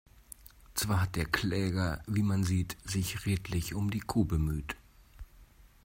Zwar 0.73 0.99
hat 0.99 1.15
der 1.15 1.27
Kläger, 1.27 2.01
wie 2.07 2.23
man 2.23 2.43
sieht, 2.43 2.75
sich 2.83 3.27
redlich 3.27 3.75
um 3.75 3.91
die 3.91 3.99
Kuh 3.99 4.25
bemüht. 4.25 4.75